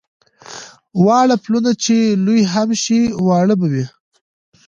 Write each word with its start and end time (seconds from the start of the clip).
واړه 1.05 1.35
پلونه 1.43 1.71
چې 1.83 1.95
لوی 2.25 2.41
هم 2.53 2.69
شي 2.83 2.99
واړه 3.27 3.55
به 3.59 3.67
وي. 3.71 3.85